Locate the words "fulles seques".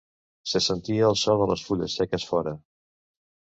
1.67-2.27